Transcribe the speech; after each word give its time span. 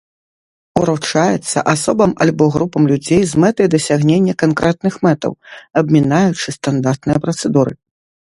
Уручаецца 0.79 1.61
асобам 1.73 2.11
альбо 2.25 2.47
групам 2.55 2.83
людзей 2.93 3.21
з 3.33 3.43
мэтай 3.43 3.67
дасягнення 3.75 4.33
канкрэтных 4.45 4.93
мэтаў, 5.05 5.31
абмінаючы 5.83 6.47
стандартныя 6.59 7.17
працэдуры. 7.29 7.73